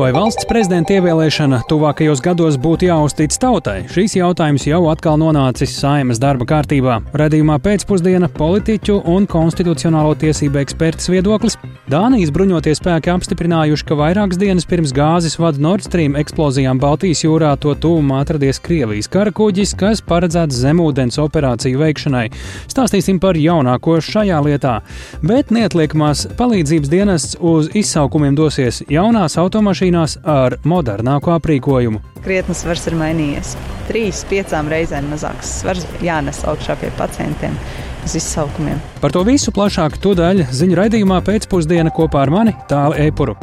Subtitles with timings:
[0.00, 3.82] Vai valsts prezidenta ievēlēšana tuvākajos gados būtu jāuztic tautai?
[3.92, 6.94] Šīs jautājums jau atkal nonācis saimas darba kārtībā.
[7.20, 11.58] Radījumā pēcpusdiena politiķu un konstitucionālo tiesību eksperts viedoklis.
[11.92, 17.52] Dānijas bruņotie spēki apstiprinājuši, ka vairākas dienas pirms gāzes vada Nord Stream eksplozijām Baltijas jūrā
[17.60, 22.24] to tuvumā atradies Krievijas karakuģis, kas paredzēts zemūdens operāciju veikšanai.
[22.72, 24.78] Stāstīsim par jaunāko šajā lietā.
[25.20, 32.00] Bet neatliekamās palīdzības dienests uz izsaukumiem dosies jaunās automašīnas lidmašīnās ar modernāku aprīkojumu.
[32.24, 33.56] Krietni svars ir mainījies.
[33.88, 37.56] Trīs, piecām reizēm mazāks svars jānes augšā pie pacientiem
[38.04, 38.80] uz izsaukumiem.
[39.00, 43.36] Par to visu plašāk tūdaļ ziņu raidījumā pēcpusdiena kopā ar mani Tālu Eipuru.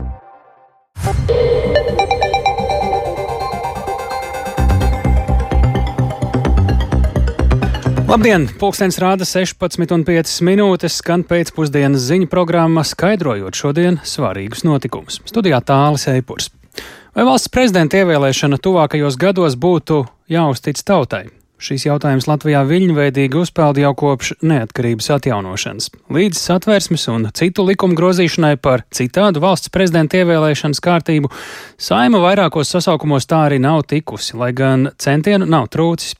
[8.07, 8.45] Labdien!
[8.55, 15.19] Pūkstens rāda 16,5 minūtes, skan pēcpusdienas ziņu programma, skaidrojot šodien svarīgus notikumus.
[15.27, 16.47] Studijā tālāk Eipurs.
[17.11, 21.25] Vai valsts prezidenta ievēlēšana tuvākajos gados būtu jāuztic tautai?
[21.57, 25.89] Šīs jautājums Latvijā viļņveidīgi uzpeld jau kopš neatkarības atjaunošanas.
[26.13, 31.31] Līdz satversmes un citu likumu grozīšanai par citādu valsts prezidenta ievēlēšanas kārtību
[31.81, 36.13] saima vairākos sasaukumos tā arī nav tikusi, lai gan centienu nav trūcis.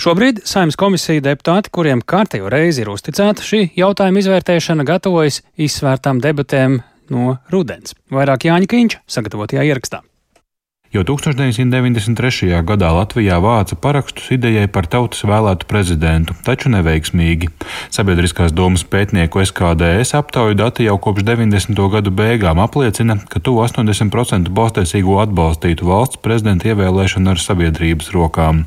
[0.00, 6.80] Šobrīd saimnes komisija deputāti, kuriem kārtējo reizi ir uzticēta šī jautājuma izvērtēšana, gatavojas izsvērtām debatēm
[7.12, 7.92] no rudens.
[8.08, 10.07] Vairāk Jāņa Kīņš sagatavotajā ierakstā.
[10.88, 12.48] Jau 1993.
[12.64, 17.50] gadā Latvijā vāca parakstus idejai par tautas vēlētu prezidentu, taču neveiksmīgi.
[17.92, 21.82] Sabiedriskās domas pētnieku SKDS aptauju dati jau kopš 90.
[21.92, 28.64] gadu beigām apliecina, ka tuvu 80% balstīsīgo atbalstītu valsts prezidenta ievēlēšanu ar sabiedrības rokām.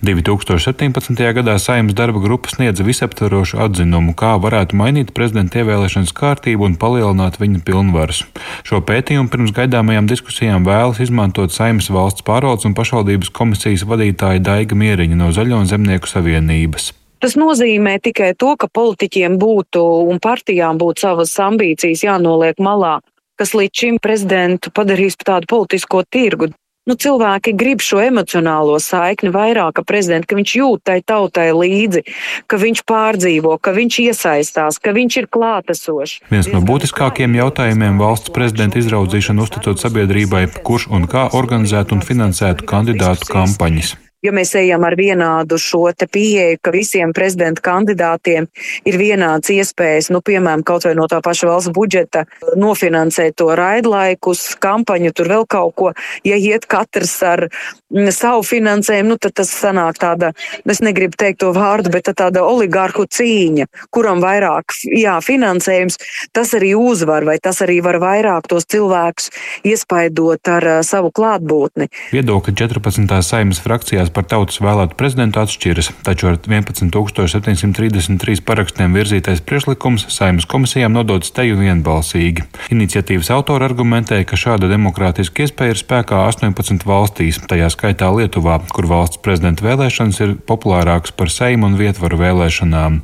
[0.00, 1.20] 2017.
[1.36, 7.36] gadā saimnes darba grupa sniedza visaptverošu atzinumu, kā varētu mainīt prezidenta ievēlēšanas kārtību un palielināt
[7.44, 8.24] viņa pilnvaras.
[8.64, 14.76] Šo pētījumu pirms gaidāmajām diskusijām vēlas izmantot Saimas valsts pārvaldes un pašvaldības komisijas vadītāja Daiga
[14.78, 16.92] Mieriņa no Zaļo un Zemnieku savienības.
[17.18, 23.00] Tas nozīmē tikai to, ka politiķiem būtu un partijām būtu savas ambīcijas jānoliek malā,
[23.34, 26.52] kas līdz šim prezidentu padarīs par tādu politisko tirgu
[26.88, 32.04] nu, cilvēki grib šo emocionālo saikni vairāk, ka prezidents, ka viņš jūt tai tautai līdzi,
[32.50, 36.18] ka viņš pārdzīvo, ka viņš iesaistās, ka viņš ir klātesošs.
[36.32, 42.68] Viens no būtiskākajiem jautājumiem valsts prezidenta izraudzīšana uzticot sabiedrībai, kurš un kā organizētu un finansētu
[42.68, 48.48] kandidātu kampaņas ja mēs ejam ar vienādu šo te pieeju, ka visiem prezidenta kandidātiem
[48.88, 52.24] ir vienāds iespējas, nu, piemēram, kaut vai no tā paša valsts budžeta
[52.58, 55.92] nofinansēt to raidlaikus, kampaņu, tur vēl kaut ko,
[56.26, 60.32] ja iet katrs ar mm, savu finansējumu, nu, tad tas sanāk tāda,
[60.66, 66.00] es negribu teikt to vārdu, bet tāda oligarhu cīņa, kuram vairāk, jā, finansējums,
[66.34, 69.30] tas arī uzvar, vai tas arī var vairāk tos cilvēkus
[69.68, 71.88] iespaidot ar uh, savu klātbūtni.
[72.14, 73.18] Viedokļi 14.
[73.24, 80.46] saimas frakcijās kandidāts par tautas vēlētu prezidentu atšķiras, taču ar 11,733 parakstiem virzītais priekšlikums saimnes
[80.46, 82.42] komisijām nodots teju vienbalsīgi.
[82.70, 88.86] Iniciatīvas autori argumentēja, ka šāda demokrātiska iespēja ir spēkā 18 valstīs, tajā skaitā Lietuvā, kur
[88.88, 93.02] valsts prezidenta vēlēšanas ir populārākas par seimu un vietvaru vēlēšanām.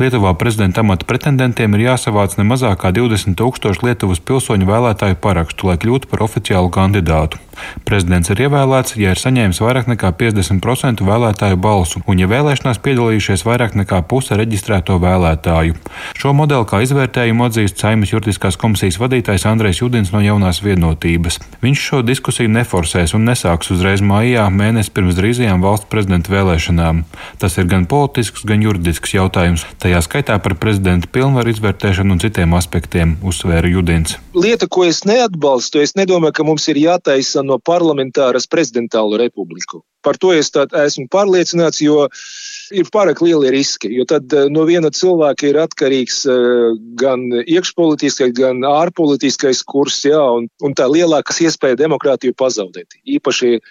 [0.00, 5.68] Lietuvā prezidenta amata pretendentiem ir jāsavāc ne mazāk kā 20 tūkstoši Lietuvas pilsoņu vēlētāju parakstu,
[5.68, 7.36] lai kļūtu par oficiālu kandidātu.
[7.84, 13.44] Prezidents ir ievēlēts, ja ir saņēmis vairāk nekā 50% vēlētāju balsu, un ja vēlēšanās piedalījušies
[13.44, 15.76] vairāk nekā puse reģistrēto vēlētāju.
[16.16, 21.40] Šo modeli kā izvērtējumu atzīst Saimas juridiskās komisijas vadītājs Andrejs Judins no jaunās vienotības.
[21.60, 27.04] Viņš šo diskusiju neforsēs un nesāks uzreiz mājā mēnesi pirms drīzajām valsts prezidenta vēlēšanām.
[27.42, 32.52] Tas ir gan politisks, gan juridisks jautājums, tajā skaitā par prezidenta pilnvaru izvērtēšanu un citiem
[32.54, 34.14] aspektiem, uzsvēra Judins.
[34.38, 39.82] Lieta, ko es neatbalstu, es nedomāju, ka mums ir jātaisa no parlamentāras prezidentālo republiku.
[40.06, 42.06] Par to es esmu pārliecināts, jo
[42.70, 43.90] ir pārāk lieli riski.
[43.98, 50.22] Jo tad eh, no viena cilvēka ir atkarīgs eh, gan iekšpolitiskais, gan ārpolitiskais kurs, jā,
[50.38, 53.00] un, un tā lielākas iespēja demokrātiju pazaudēt.
[53.18, 53.62] Īpaši eh,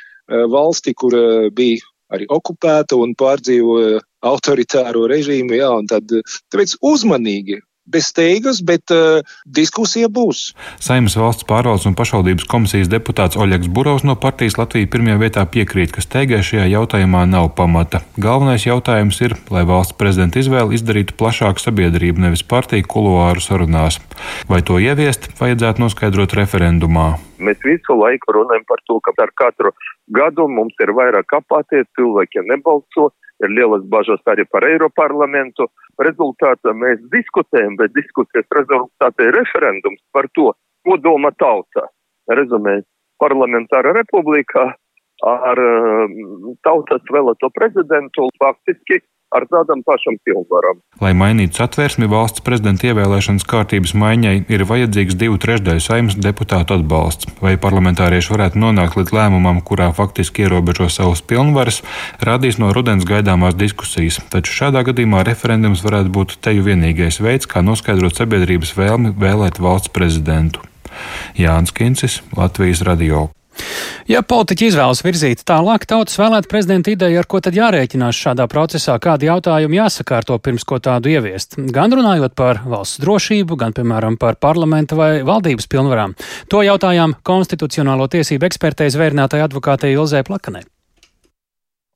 [0.52, 1.16] valsti, kur
[1.56, 6.12] bija arī okupēta un pārdzīvoja autoritāro režīmu, jā, un tad
[6.52, 10.52] tāpēc uzmanīgi bez steigas, bet uh, diskusija būs.
[10.84, 15.94] Saimnes valsts pārvaldes un pašvaldības komisijas deputāts Oļegs Burovs no partijas Latvija pirmajā vietā piekrīt,
[15.96, 18.04] ka steigai šajā jautājumā nav pamata.
[18.22, 23.98] Galvenais jautājums ir, lai valsts prezidenta izvēle izdarītu plašāku sabiedrību, nevis partiju kuluāru sarunās.
[24.50, 27.16] Vai to ieviest, vajadzētu noskaidrot referendumā.
[27.42, 29.74] Mēs visu laiku runājam par to, ka ar katru
[30.14, 33.10] gadu mums ir vairāk apātie, cilvēki nebalso,
[33.44, 35.68] ir lielas bažas arī par Eiroparlamentu
[36.06, 40.52] rezultātā mēs diskutējam, bet diskusijas rezultātā ir referendums par to,
[40.88, 41.88] ko doma tauta.
[42.30, 42.80] Rezumē,
[43.20, 44.70] parlamentāra republikā
[45.26, 45.60] ar
[46.64, 49.02] tautas vēlēto prezidentu faktiski
[49.36, 50.82] ar tādam pašam pilnvaram.
[51.04, 57.30] Lai mainītu satvērsmi valsts prezidenta ievēlēšanas kārtības maiņai, ir vajadzīgs divu trešdaļu saimnes deputātu atbalsts.
[57.44, 61.82] Vai parlamentārieši varētu nonākt līdz lēmumam, kurā faktiski ierobežo savus pilnvaras,
[62.26, 64.20] rādīs no rudens gaidāmās diskusijas.
[64.34, 69.94] Taču šādā gadījumā referendums varētu būt teju vienīgais veids, kā noskaidrot sabiedrības vēlmi vēlēt valsts
[69.94, 70.66] prezidentu.
[71.38, 73.30] Jānis Kincis, Latvijas radio.
[74.10, 78.98] Ja politiķi izvēlas virzīt tālāk tautas vēlēt prezidenta ideju, ar ko tad jārēķinās šādā procesā,
[79.02, 84.40] kādi jautājumi jāsakārto pirms ko tādu ieviest, gan runājot par valsts drošību, gan, piemēram, par
[84.42, 86.18] parlamenta vai valdības pilnvarām.
[86.50, 90.66] To jautājām konstitucionālo tiesību ekspertei zvērnātai advokātei Ilzē Plakanai.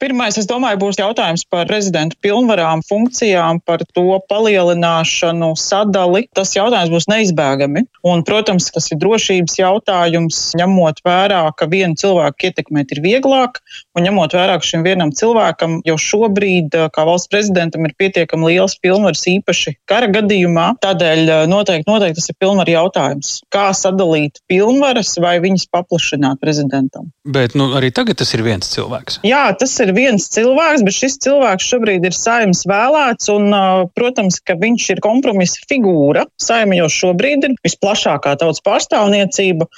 [0.03, 6.25] Pirmais, es domāju, būs jautājums par prezidenta pilnvarām, funkcijām, par to palielināšanu, sadali.
[6.35, 7.85] Tas jautājums būs neizbēgami.
[8.03, 13.61] Un, protams, tas ir drošības jautājums, ņemot vērā, ka vienu cilvēku ietekmēt ir vieglāk,
[13.95, 18.75] un ņemot vērā, ka šim vienam cilvēkam jau šobrīd, kā valsts prezidentam, ir pietiekami liels
[18.83, 20.67] pilnvars īpaši kara gadījumā.
[20.83, 23.31] Tādēļ noteikti, noteikti tas ir pilnvaru jautājums.
[23.55, 27.07] Kā sadalīt pilnvaras vai viņas paplašināt prezidentam?
[27.23, 29.21] Bet nu, arī tagad tas ir viens cilvēks.
[29.23, 33.49] Jā, tas ir viens cilvēks, bet šis cilvēks šobrīd ir saimnes vēlēts, un,
[33.97, 36.27] protams, ka viņš ir kompromisa figūra.
[36.41, 39.69] Saima jau šobrīd ir visplašākā tautas pārstāvniecība.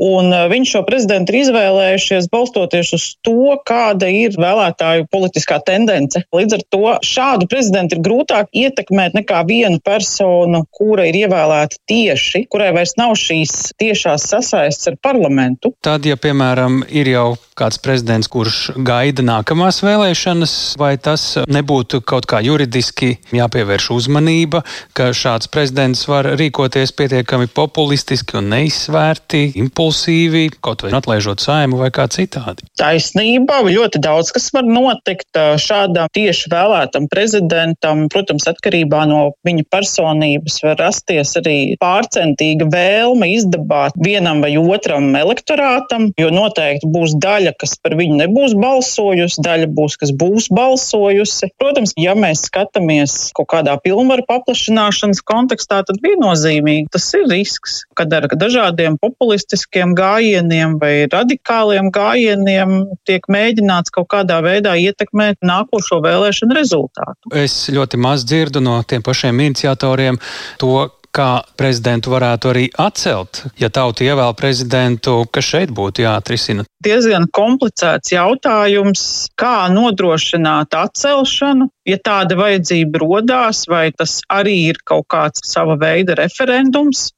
[0.00, 6.22] Un viņš šo prezidentu ir izvēlējušies balstoties uz to, kāda ir vēlētāju politiskā tendence.
[6.32, 12.46] Līdz ar to šādu prezidentu ir grūtāk ietekmēt nekā vienu personu, kura ir ievēlēta tieši,
[12.48, 15.74] kurai vairs nav šīs tiešās sasaistes ar parlamentu.
[15.84, 17.28] Tad, ja, piemēram, ir jau
[17.60, 24.62] kāds prezidents, kurš gaida nākamās vēlēšanas, vai tas nebūtu kaut kā juridiski jāpievērš uzmanība,
[24.96, 31.90] ka šāds prezidents var rīkoties pietiekami populistiski un neizsvērti, impulsīvi, kaut vai atlaižot saimu vai
[31.94, 32.66] kā citādi?
[32.80, 38.06] Taisnība, ļoti daudz kas var notikt šādam tieši vēlētam prezidentam.
[38.12, 46.10] Protams, atkarībā no viņa personības var rasties arī pārcentīga vēlme izdabāt vienam vai otram elektorātam,
[46.20, 51.50] jo noteikti būs daļa daļa, kas par viņu nebūs balsojusi, daļa būs, kas būs balsojusi.
[51.58, 58.12] Protams, ja mēs skatāmies kaut kādā pilnvaru paplašināšanas kontekstā, tad viennozīmīgi tas ir risks, kad
[58.12, 66.56] ar dažādiem populistiskiem gājieniem vai radikāliem gājieniem tiek mēģināts kaut kādā veidā ietekmēt nākošo vēlēšanu
[66.56, 67.34] rezultātu.
[67.34, 70.18] Es ļoti maz dzirdu no tiem pašiem iniciatoriem
[70.60, 76.66] to, kā prezidentu varētu arī atcelt, ja tauta ievēl prezidentu, kas šeit būtu jāatrisina?
[76.84, 79.04] Diezgan komplicēts jautājums,
[79.38, 86.18] kā nodrošināt atcelšanu, ja tāda vajadzība rodās, vai tas arī ir kaut kāds sava veida
[86.18, 87.10] referendums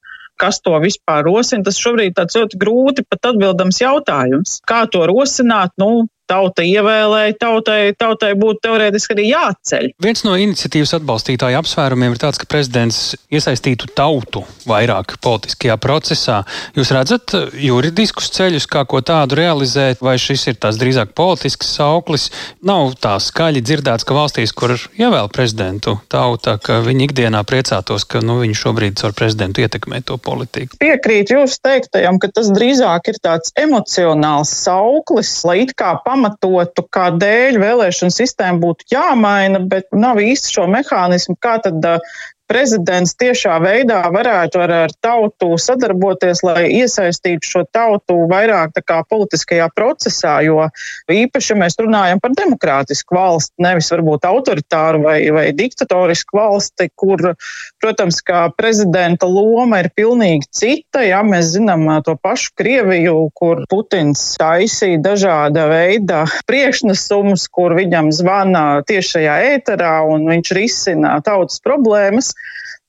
[0.42, 4.56] kas to vispār rosina, tas šobrīd ir ļoti grūti pat atbildams jautājums.
[4.66, 5.70] Kā to rosināt?
[5.78, 9.88] Nu, tauta ievēlēja, tautai, tautai būtu teorētiski arī jāceļ.
[10.02, 13.00] Viens no iniciatīvas atbalstītāju apsvērumiem ir tāds, ka prezidents
[13.32, 16.42] iesaistītu tautu vairāk politiskajā procesā.
[16.78, 22.30] Jūs redzat juridiskus ceļus, kā ko tādu realizēt, vai šis ir tās drīzāk politisks sauklis?
[22.66, 28.22] Nav tā skaļi dzirdēts, ka valstīs, kur ievēl prezidentu tauta, ka viņi ikdienā priecātos, ka
[28.24, 30.78] nu, viņi šobrīd ar prezidentu ietekmē to politiku.
[30.80, 36.84] Piekrīt jūsu teiktajam, ka tas drīzāk ir tāds emocionāls sauklis, lai it kā pamatīgi pamatotu,
[36.94, 41.82] kādēļ vēlēšana sistēma būtu jāmaina, bet nav īsti šo mehānismu, kā tad
[42.52, 48.76] prezidents tiešā veidā varētu ar, ar tautu sadarboties, lai iesaistītu šo tautu vairāk
[49.08, 50.66] politiskajā procesā, jo
[51.10, 57.32] īpaši mēs runājam par demokrātisku valsti, nevis varbūt autoritāru vai, vai diktatorisku valsti, kur,
[57.80, 61.04] protams, kā prezidenta loma ir pilnīgi cita.
[61.06, 68.66] Jā, mēs zinām to pašu Krieviju, kur Putins taisīja dažāda veida priekšnesumus, kur viņam zvana
[68.88, 72.34] tiešajā ēterā un viņš risina tautas problēmas.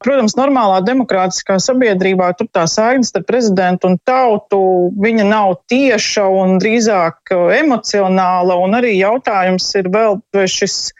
[0.03, 4.59] Protams, normālā demokrātiskā sabiedrībā tur tā saikne starp prezidentu un tautu
[4.99, 8.57] viņa nav tieša un drīzāk emocionāla.
[8.65, 10.91] Un arī jautājums ir vēl, vai šis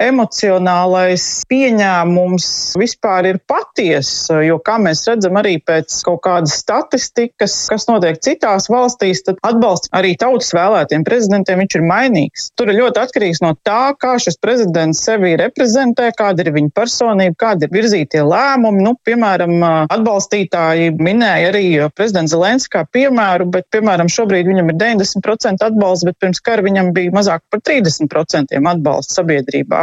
[0.00, 2.46] emocionālais pieņēmums
[2.80, 8.70] vispār ir patiesa, jo, kā mēs redzam arī pēc kaut kādas statistikas, kas notiek citās
[8.72, 12.50] valstīs, tad atbalsts arī tautas vēlētiem prezidentiem ir mainīgs.
[12.56, 17.36] Tur ir ļoti atkarīgs no tā, kā šis prezidents sevi reprezentē, kāda ir viņa personība,
[17.44, 18.82] kāda ir virzītie lēmumi.
[18.82, 19.58] Nu, piemēram,
[19.92, 21.64] atbalstītāji minēja arī
[21.96, 26.92] prezidents Zelenskis kā piemēru, bet, piemēram, šobrīd viņam ir 90% atbalsts, bet pirms kara viņam
[26.96, 29.81] bija mazāk par 30% atbalsts sabiedrībā.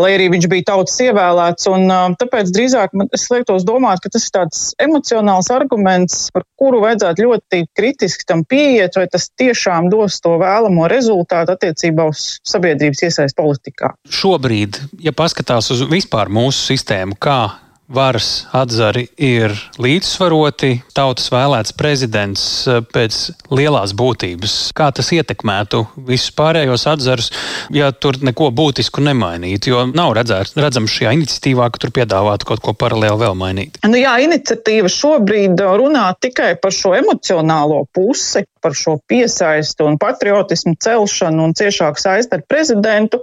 [0.00, 1.68] Lai arī viņš bija tautas ievēlēts.
[1.72, 1.88] Un,
[2.20, 7.62] tāpēc drīzāk man, liektos domāt, ka tas ir tāds emocionāls arguments, par kuru vajadzētu ļoti
[7.76, 13.94] kritiski tam pieiet, vai tas tiešām dos to vēlamo rezultātu attiecībā uz sabiedrības iesaist politikā.
[14.12, 22.42] Šobrīd, ja paskatās uz vispār mūsu sistēmu, kā varas atzari ir līdzsvaroti, tautas vēlēts prezidents
[22.66, 23.18] eh, pēc
[23.54, 24.56] lielās būtības.
[24.76, 27.30] Kā tas ietekmētu visus pārējos atzarus,
[27.74, 29.70] ja tur neko būtisku nemainītu?
[29.70, 33.78] Jo nav redzēt, redzams šajā iniciatīvā, ka tur piedāvātu kaut ko paralēli vēl mainīt.
[33.86, 40.74] Nu jā, iniciatīva šobrīd runā tikai par šo emocionālo pusi, par šo piesaistu un patriotismu
[40.82, 43.22] celšanu un ciešāku saisti ar prezidentu.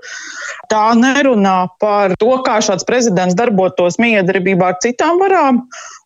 [0.72, 5.64] Tā nerunā par to, kā šāds prezidents darbotos miedarbībā ar citām varām.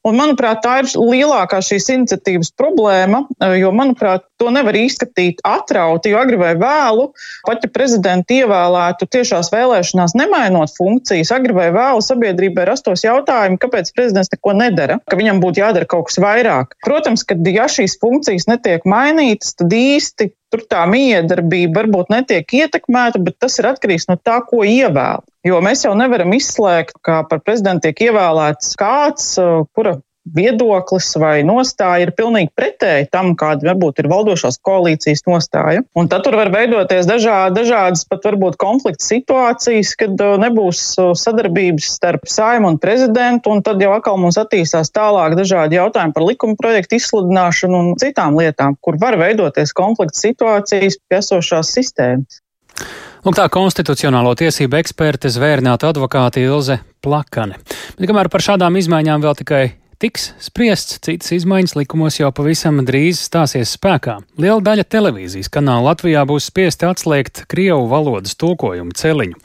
[0.07, 3.25] Un, manuprāt, tā ir lielākā šīs iniciatīvas problēma,
[3.59, 7.09] jo, manuprāt, to nevar izskatīt atrauti, jo agri vai vēlu,
[7.47, 13.91] pat ja prezidenti ievēlētu tiešās vēlēšanās, nemainot funkcijas, agri vai vēlu sabiedrībai rastos jautājumi, kāpēc
[13.97, 16.77] prezidents neko nedara, ka viņam būtu jādara kaut kas vairāk.
[16.87, 23.21] Protams, ka ja šīs funkcijas netiek mainītas, tad īsti tur tā miedarbība varbūt netiek ietekmēta,
[23.21, 25.23] bet tas ir atkarīgs no tā, ko ievēl.
[25.45, 29.35] Jo mēs jau nevaram izslēgt, ka par prezidentu tiek ievēlēts kāds,
[29.77, 29.99] kura
[30.35, 35.83] viedoklis vai nostāja ir pilnīgi pretēji tam, kāda varbūt ir valdošās koalīcijas nostāja.
[35.97, 40.83] Un tad tur var veidoties dažādi, dažādas pat varbūt konflikta situācijas, kad nebūs
[41.21, 46.27] sadarbības starp saimu un prezidentu, un tad jau atkal mums attīstās tālāk dažādi jautājumi par
[46.27, 52.41] likuma projektu izsludināšanu un citām lietām, kur var veidoties konflikta situācijas pie esošās sistēmas.
[53.25, 57.57] Lūk, tā konstitucionālo tiesību eksperte zvērnāta advokāte Ilze Plakane.
[57.97, 59.63] Bet kamēr par šādām izmaiņām vēl tikai
[60.01, 64.19] tiks spriests, citas izmaiņas likumos jau pavisam drīz stāsies spēkā.
[64.41, 69.41] Liela daļa televīzijas kanāla Latvijā būs spiesti atslēgt Krievu valodas tulkojumu celiņu.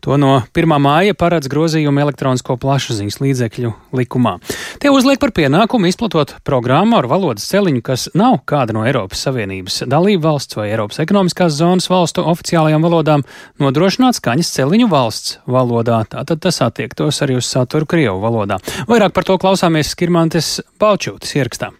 [0.00, 0.76] To no 1.
[0.80, 4.36] māja paredz grozījumu elektronisko plašsaziņas līdzekļu likumā.
[4.80, 9.82] Tie uzliek par pienākumu izplatot programmu ar valodas celiņu, kas nav kāda no Eiropas Savienības
[9.90, 13.26] dalību valsts vai Eiropas ekonomiskās zonas valstu oficiālajām valodām,
[13.60, 16.02] nodrošināt skaņas celiņu valsts valodā.
[16.08, 18.60] Tātad tas attiektos arī uz saturu Krievu valodā.
[18.88, 21.74] Vairāk par to klausāmies Skirmantes Balčūtas ierakstā.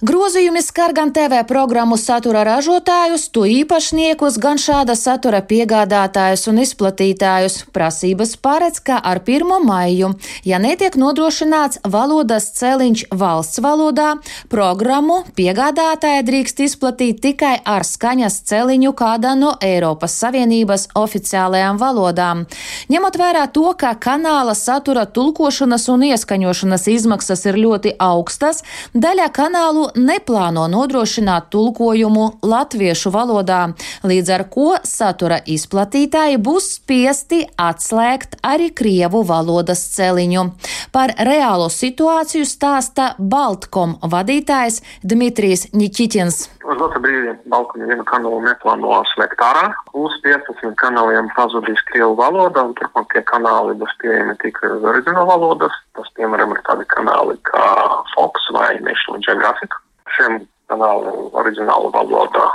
[0.00, 7.58] Grozījumi skar gan TV programmu satura ražotājus, to īpašniekus, gan šāda satura piegādātājus un izplatītājus.
[7.76, 9.44] Prasības paredz, ka ar 1.
[9.60, 10.14] maiju,
[10.48, 14.14] ja netiek nodrošināts valodas celiņš valsts valodā,
[14.48, 22.46] programmu piegādātāja drīkst izplatīt tikai ar skaņas celiņu kādā no Eiropas Savienības oficiālajām valodām.
[22.88, 28.64] Ņemot vērā to, ka kanāla satura tulkošanas un ieskaņošanas izmaksas ir ļoti augstas,
[28.96, 33.60] daļa kanālu neplāno nodrošināt tulkojumu latviešu valodā,
[34.06, 40.46] līdz ar ko satura izplatītāji būs spiesti atslēgt arī krievu valodas celiņu.
[40.92, 46.46] Par reālo situāciju stāsta Baltkom vadītājs Dmitrijs Niķitins.
[46.60, 49.70] Uz dotu brīdi Baltkom vienu kanālu neplāno slēgt ārā.
[49.96, 55.30] Uz 15 kanāliem pazudīs krievu valoda, un turpmāk tie kanāli būs pieejami tikai uz oriģinālu
[55.30, 55.78] valodas.
[55.96, 57.64] Tas, piemēram, ir tādi kanāli kā
[58.12, 59.78] Fox vai National Geographic
[60.16, 62.46] šiem kanāliem oriģināla valodā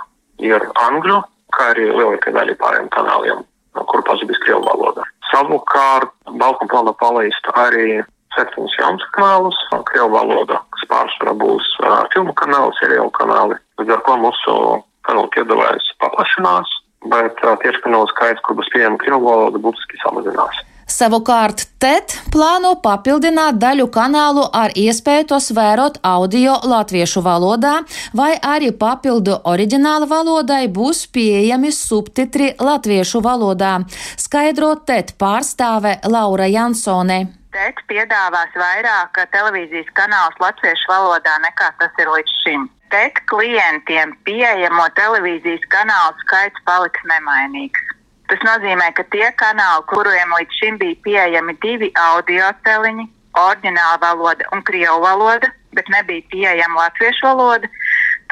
[0.43, 1.21] ir angļu,
[1.55, 3.43] kā arī lielākā daļa pārējiem kanāliem,
[3.89, 5.07] kur pazudīs krievu valoda.
[5.31, 8.03] Savukārt, Balkam plāno palaist arī
[8.35, 9.57] septiņus jaunus kanālus,
[9.89, 14.59] krievu valoda, kas pārsvarā būs uh, filmu kanāli, seriālu kanāli, līdz ar ko mūsu
[15.07, 16.77] kanālu piedāvājums paplašinās,
[17.11, 20.63] bet uh, tieši kanālu skaits, kur būs pieejama krievu valoda, būtiski samazinās.
[20.85, 27.79] Savukārt TET plāno papildināt daļu kanālu ar iespēju tos vērot audio latviešu valodā,
[28.13, 33.79] vai arī papildu oriģināla valodai būs pieejami subtitri latviešu valodā,
[34.21, 37.19] skaidro TET pārstāve Laura Jansone.
[37.55, 42.65] TET piedāvās vairāk televīzijas kanālus latviešu valodā nekā tas ir līdz šim.
[42.91, 47.85] TET klientiem pieejamo televīzijas kanālu skaits paliks nemainīgs.
[48.27, 53.07] Tas nozīmē, ka tie kanāli, kuriem līdz šim bija pieejami divi audio celiņi,
[53.39, 55.47] oriģināla valoda un krievu valoda,
[55.79, 57.71] bet nebija pieejama latviešu valoda,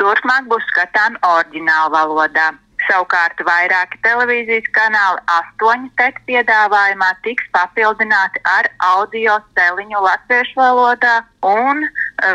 [0.03, 2.51] turpmāk būs skatāmi oriģināla valodā.
[2.87, 11.15] Savukārt vairāki televīzijas kanāli astoņu tekstu piedāvājumā tiks papildināti ar audio celiņu latviešu valodā
[11.47, 11.83] un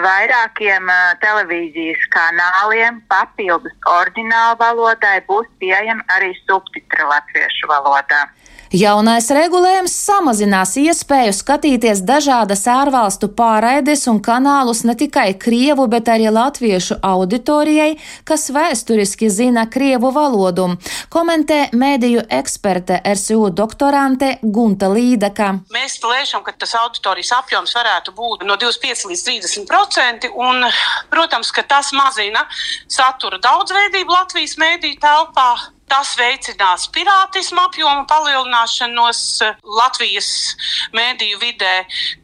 [0.06, 8.24] vairākiem uh, televīzijas kanāliem papildus oriģinālu valodai būs pieejami arī subtitri latviešu valodā.
[8.68, 16.26] Jaunais regulējums samazinās iespēju skatīties dažādas ārvalstu pārraides un kanālus ne tikai krievu, bet arī
[16.28, 17.94] latviešu auditorijai,
[18.28, 20.66] kas vēsturiski zina krievu valodu,
[21.08, 25.48] komentē mēdīju eksperte RSU doktorante Gunta Līdaka.
[25.72, 30.68] Mēs plēšam, ka tas auditorijas apjoms varētu būt no 25 līdz 30 procenti, un,
[31.08, 32.44] protams, ka tas mazina
[32.84, 35.50] satura daudzveidību Latvijas mēdīju telpā.
[35.88, 40.28] Tas veicinās pirātismu apjomu palielināšanos eh, Latvijas
[40.96, 41.74] mēdīju vidē,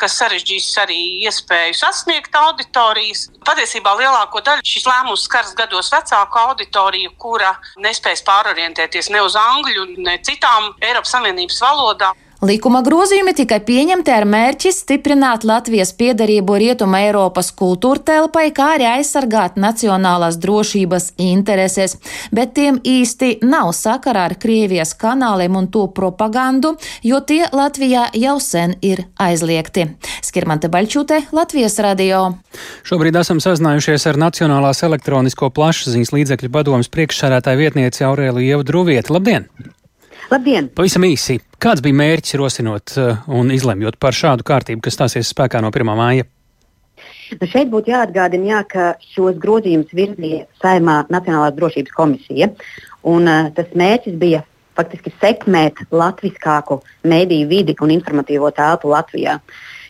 [0.01, 3.31] kas sarežģīs arī iespēju sasniegt auditorijas.
[3.45, 9.89] Patiesībā lielāko daļu šis lēmums skars gados vecāku auditoriju, kura nespēs pārorientēties ne uz angļu,
[10.05, 12.24] ne citām Eiropas Savienības valodām.
[12.45, 18.85] Likuma grozījumi tika pieņemti ar mērķi stiprināt Latvijas piedarību Rietuma Eiropas kultūra telpai, kā arī
[18.91, 21.95] aizsargāt nacionālās drošības intereses,
[22.37, 26.75] bet tiem īsti nav sakara ar Krievijas kanāliem un to propagandu,
[27.07, 29.87] jo tie Latvijā jau sen ir aizliegti.
[30.21, 32.27] Skirmante Baļķute, Latvijas radio.
[32.85, 39.17] Šobrīd esam sazinājušies ar Nacionālās elektronisko plašsaziņas līdzekļu padomas priekšsādātāju vietnieci Aurēlu Ievu Druvieti.
[39.17, 39.49] Labdien!
[40.33, 40.71] Labdien!
[40.73, 45.61] Pavisam īsi, kāds bija mērķis rosinot uh, un izlemjot par šādu kārtību, kas stāsies spēkā
[45.61, 45.91] no 1.
[45.99, 46.25] māja?
[47.41, 52.49] Nu šeit būtu jāatgādina, jā, ka šos grozījumus virzīja Saimā Nacionālās drošības komisija.
[53.05, 54.41] Un, uh, tas mērķis bija
[54.79, 59.39] faktiski sekmēt latviskāku mediju vidi un informatīvo telpu Latvijā.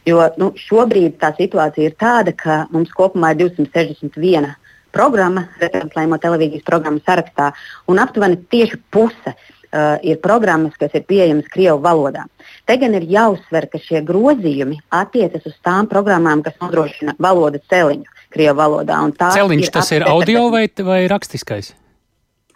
[0.04, 4.50] Jo nu, šobrīd tā situācija ir tāda, ka mums kopumā ir 261
[4.94, 7.52] programma, referentlēmo televīzijas programmu sarakstā,
[7.90, 9.32] un aptuveni tieši puse
[9.75, 12.25] uh, ir programmas, kas ir pieejamas Krievijas valodā.
[12.64, 18.07] Te gan ir jāuzsver, ka šie grozījumi attiecas uz tām programmām, kas nodrošina valodas celiņu
[18.35, 19.00] Krievijas valodā.
[19.25, 21.75] Celiņš tas ir audio vai, vai rakstiskais?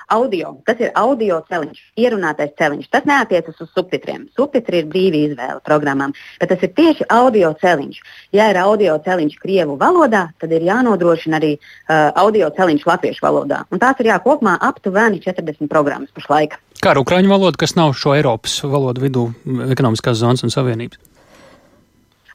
[0.09, 0.55] Audio.
[0.67, 2.88] Tas ir audio celiņš, ierunātais celiņš.
[2.93, 4.29] Tas neatiecas uz subtitriem.
[4.37, 8.00] Subtitri ir brīva izvēle programmām, bet tas ir tieši audio celiņš.
[8.37, 13.65] Ja ir audio celiņš krievu valodā, tad ir jānodrošina arī uh, audio celiņš latviešu valodā.
[13.73, 16.59] Un tās ir jā, kopumā aptuveni 40 programmas pašlaik.
[16.79, 19.25] Kā ar ukraiņu valodu, kas nav šo Eiropas valodu vidū
[19.75, 21.00] ekonomiskās zonas un savienības?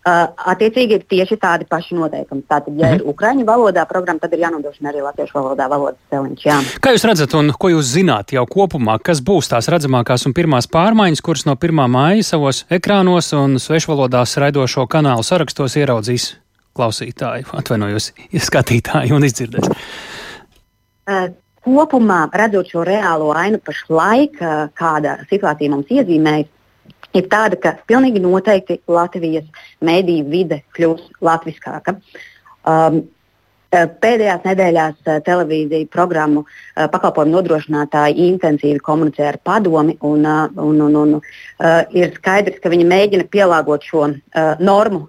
[0.03, 2.41] Uh, attiecīgi ir tieši tādi paši noteikumi.
[2.43, 2.95] Tātad, ja mm -hmm.
[2.99, 6.41] ir ukraiņu valodā programma, tad ir jānodrošina arī latviešu valodā valodas celiņš.
[6.43, 6.57] Jā.
[6.83, 10.67] Kā jūs redzat, un ko jūs zināt jau kopumā, kas būs tās redzamākās un pirmās
[10.67, 11.87] pārmaiņas, kuras no 1.
[11.87, 16.35] māja savos ekrānos un svešvalodās raidošo kanālu sarakstos ieraudzīs
[16.75, 19.69] klausītāji, atvainojos, skatītāji un izdzirdēs?
[21.07, 21.31] Uh,
[21.63, 26.51] kopumā, redzot šo reālo ainu pašlaik, uh, kāda situācija mums iezīmējas,
[27.17, 29.49] ir tāda, ka pilnīgi noteikti Latvijas
[29.83, 31.97] mediju vide kļūs latviskāka.
[32.63, 33.03] Um,
[33.73, 40.81] eh, Pēdējās nedēļās uh, televīzija programmu uh, pakalpojumu nodrošinātāji intensīvi komunicē ar padomi, un, un,
[40.87, 41.17] un, un
[41.93, 44.07] ir skaidrs, ka viņi mēģina pielāgot šo
[44.59, 45.07] normu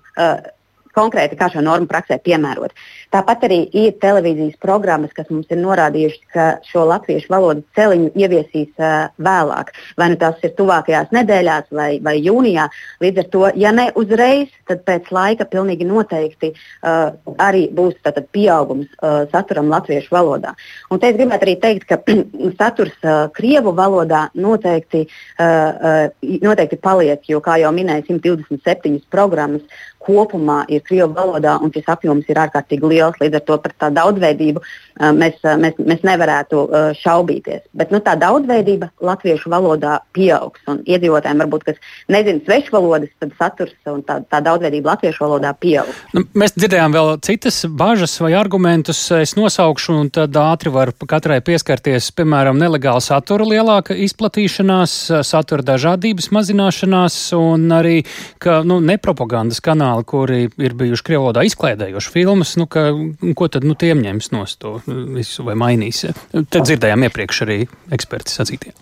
[0.94, 2.74] konkrēti, kā šo normu praksē piemērot.
[3.14, 8.70] Tāpat arī ir televīzijas programmas, kas mums ir norādījušas, ka šo latviešu valodas celiņu ieviesīs
[8.80, 9.70] uh, vēlāk.
[10.00, 12.68] Vai nu tas ir tuvākajās nedēļās vai, vai jūnijā.
[13.04, 18.26] Līdz ar to, ja ne uzreiz, tad pēc laika pilnīgi noteikti uh, arī būs tātad,
[18.34, 20.54] pieaugums uh, saturam latviešu valodā.
[20.90, 22.00] Un te es gribētu arī teikt, ka
[22.60, 29.62] saturs uh, krievu valodā noteikti, uh, uh, noteikti paliek, jo, kā jau minēju, 127 programmas
[30.04, 33.90] kopumā ir krievu valodā, un šis apjoms ir ārkārtīgi liels līdz ar to par tā
[33.94, 34.62] daudzveidību
[35.00, 36.62] mēs, mēs, mēs nevarētu
[37.00, 37.64] šaubīties.
[37.76, 40.62] Bet nu, tā daudzveidība latviešu valodā pieaugs.
[40.70, 41.80] Un iedzīvotājiem, varbūt, kas
[42.12, 45.90] nezina svešu valodas, tad saturs un tā, tā daudzveidība latviešu valodā pieaug.
[46.14, 49.02] Nu, mēs dzirdējām vēl citas bažas vai argumentus.
[49.16, 56.30] Es nosaukšu, un tad ātri var katrai pieskarties, piemēram, nelegāla satura lielāka izplatīšanās, satura dažādības
[56.34, 57.96] mazināšanās un arī,
[58.42, 59.62] ka nu, nepropagandas
[59.94, 62.92] kanāli, kuri ir bijuši Krievlodā izklēdējuši filmas, nu, ka
[63.36, 66.04] ko tad nu, tiem ņems no to visu vai mainīs?
[66.32, 68.72] Tad dzirdējām iepriekš arī eksperti sacītie.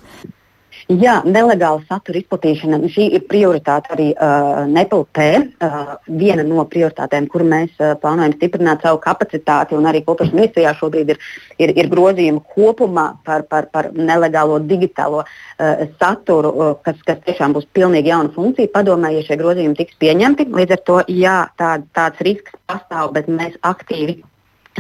[1.01, 5.21] Jā, nelegāla satura izplatīšana šī ir prioritāte arī uh, NEPLP.
[5.63, 10.75] Uh, viena no prioritātēm, kur mēs uh, plānojam stiprināt savu kapacitāti, un arī kultūras ministrijā
[10.77, 11.23] šobrīd ir,
[11.63, 17.57] ir, ir grozījumi kopumā par, par, par nelegālo digitālo uh, saturu, uh, kas, kas tiešām
[17.57, 18.75] būs pilnīgi jauna funkcija.
[18.75, 23.33] Padomē, ja šie grozījumi tiks pieņemti, līdz ar to jā, tā, tāds risks pastāv, bet
[23.33, 24.21] mēs aktīvi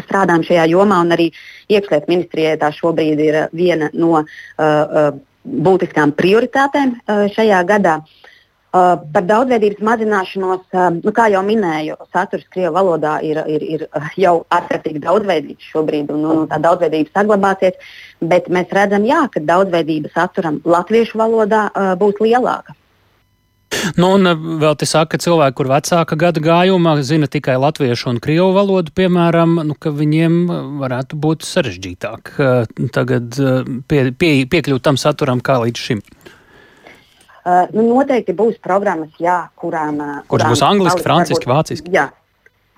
[0.03, 1.33] strādājam šajā jomā, un arī
[1.73, 4.25] iekšlietu ministrijai tā šobrīd ir viena no uh,
[4.59, 5.13] uh,
[5.45, 8.03] būtiskām prioritātēm uh, šajā gadā.
[8.73, 13.83] Uh, par daudzveidības mazināšanos, uh, nu, kā jau minēju, saturs Krievijas valodā ir, ir, ir
[14.17, 17.77] jau ārkārtīgi daudzveidīgs šobrīd, un, un tā daudzveidība saglabāsies.
[18.25, 21.67] Bet mēs redzam, jā, ka daudzveidība saturam latviešu valodā
[22.01, 22.73] būs lielāka.
[23.97, 28.13] Nu, un eh, vēl te saka, ka cilvēki, kur vecāka gada gājumā zina tikai latviešu
[28.13, 33.39] un krievu valodu, piemēram, nu, ka viņiem eh, varētu būt sarežģītāk eh, tagad
[33.91, 36.03] pie, pie, piekļūt tam saturam kā līdz šim.
[37.43, 39.97] Uh, nu, noteikti būs programmas, jā, kurām.
[39.99, 41.91] Kuras kurām būs angliski, franciski, vāciski?
[41.91, 42.05] Jā,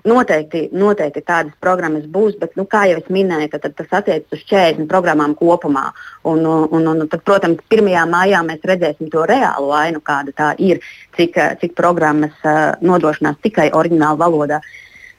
[0.05, 4.37] Noteikti, noteikti tādas programmas būs, bet, nu, kā jau es minēju, tad, tad tas attiecas
[4.37, 5.87] uz 40 programmām kopumā.
[6.29, 7.89] Un, un, un, tad, protams, 1.
[8.11, 10.83] maijā mēs redzēsim to reālo ainu, kāda tā ir,
[11.17, 14.59] cik, cik programmas uh, nodrošinās tikai oriģinālu valodā.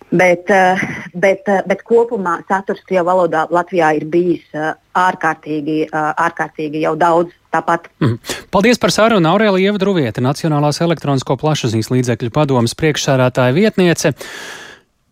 [0.06, 0.84] Bet, uh,
[1.18, 7.34] bet, uh, bet kopumā saturs Krievijas valodā Latvijā ir bijis uh, ārkārtīgi, ārkārtīgi jau daudz
[7.52, 7.90] tāpat.
[8.00, 8.20] Mm.
[8.54, 14.14] Paldies par sarunu Aurēlija Ievadruvieta, Nacionālās elektronisko plašsaziņas līdzekļu padomas priekšsērētāja vietniece.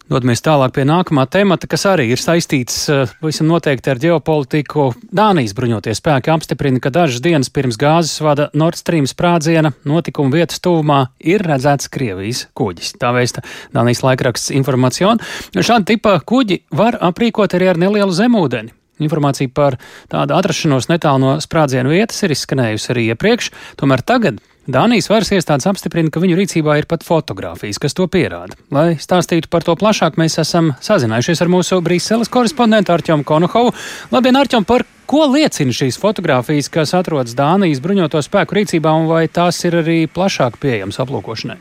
[0.05, 4.91] Dodamies tālāk pie nākamā temata, kas arī ir saistīts uh, visam noteikti ar ģeopolitiku.
[5.17, 10.61] Dānijas bruņoties spēki apstiprina, ka dažas dienas pirms gāzes vada Nord Stream sprādziena notikuma vietas
[10.61, 12.93] tuvumā ir redzēts Krievijas kuģis.
[13.01, 15.17] Tā vēsta Dānijas laikraksts informācija.
[15.57, 18.77] Šāda tipa kuģi var aprīkot arī ar nelielu zemūdeni.
[19.03, 19.81] Informācija par
[20.13, 25.67] tādu atrašanos netālu no sprādzienu vietas ir izskanējusi arī iepriekš, tomēr tagad Dānijas varas iestādes
[25.69, 28.57] apstiprina, ka viņu rīcībā ir pat fotografijas, kas to pierāda.
[28.73, 33.75] Lai stāstītu par to plašāk, mēs esam sazinājušies ar mūsu Brīseles korespondentu Arķomu Konohovu.
[34.15, 39.27] Labdien, Arķom, par ko liecina šīs fotografijas, kas atrodas Dānijas bruņoto spēku rīcībā, un vai
[39.29, 41.61] tās ir arī plašāk pieejamas aplūkošanai?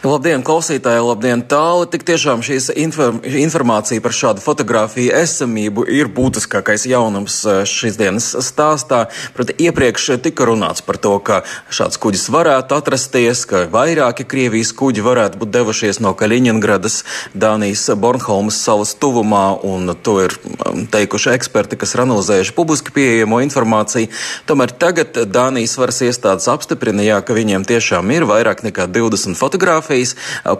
[0.00, 1.84] Labdien, klausītāji, labdien, tālu.
[1.90, 8.30] Tik tiešām šīs inform informācija par šādu fotografiju esamību ir būtiskākais jaunums eh, šīs dienas
[8.46, 9.02] stāstā.
[9.36, 15.04] Proti, iepriekš tika runāts par to, ka šāds kuģis varētu atrasties, ka vairāki Krievijas kuģi
[15.04, 17.02] varētu būt devušies no Kaļiņingradas,
[17.34, 23.42] Dānijas Bornholmas salas tuvumā, un to ir um, teikuši eksperti, kas ir analizējuši publiski pieejamo
[23.44, 24.08] informāciju.
[24.48, 30.14] Tomēr tagad Dānijas varas iestādes apstiprina, jā, ka viņiem tiešām ir vairāk nekā 20 fotogrāfijas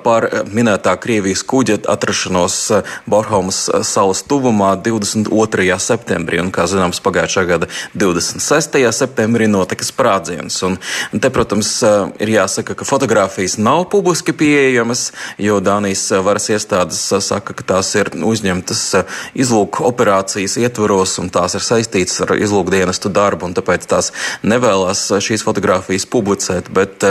[0.05, 2.57] par minētā Krievijas kuģa atrašanos
[3.11, 5.69] Borhomas salas tuvumā 22.
[5.81, 6.41] septembrī.
[6.41, 8.81] Un, kā zināms, pagājušā gada 26.
[8.97, 10.61] septembrī notika sprādziens.
[10.67, 10.79] Un,
[11.13, 11.73] te, protams,
[12.23, 18.13] ir jāsaka, ka fotogrāfijas nav publiski pieejamas, jo Dānijas varas iestādes saka, ka tās ir
[18.17, 18.83] uzņemtas
[19.39, 24.13] izlūku operācijas ietvaros un tās ir saistītas ar izlūkdienestu darbu, un tāpēc tās
[24.47, 27.05] nevēlas šīs fotogrāfijas publicēt, bet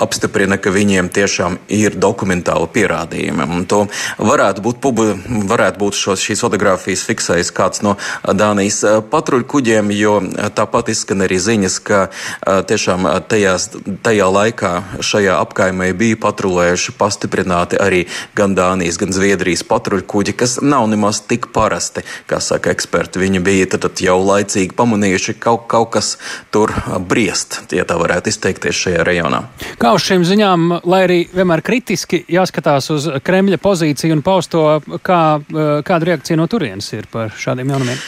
[0.00, 3.46] apstiprina, ka viņiem tiešām ir dokumentāli pierādījumi.
[3.46, 3.84] Un to
[4.18, 5.08] varētu būt, pubu,
[5.50, 10.18] varētu būt šos, šīs fotogrāfijas fiksējis kāds no Dānijas eh, patruļkuģiem, jo
[10.56, 13.70] tāpat izskan arī ziņas, ka eh, tiešām tajās,
[14.04, 14.72] tajā laikā
[15.04, 18.04] šajā apkaimē bija patrulējuši pastiprināti arī
[18.38, 23.22] gan Dānijas, gan Zviedrijas patruļkuģi, kas nav nemaz tik parasti, kā saka eksperti.
[23.22, 26.14] Viņi bija tad, tad jau laicīgi pamanījuši, ka kaut, kaut kas
[26.54, 26.72] tur
[27.08, 29.42] briest, ja tā varētu izteikties šajā rajonā.
[29.82, 34.66] Kā uz šīm ziņām, lai arī vienmēr kritiski jāskatās uz Kremļa pozīciju un pausto,
[35.04, 37.98] kā, eh, kāda reakcija no turienes ir par šādiem jaunumiem.